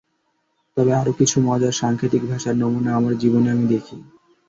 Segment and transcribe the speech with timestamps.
[0.77, 3.95] তবে আরও কিছু মজার সাংকেতিক ভাষার নমুনা আমার জীবনে আমি দেখি।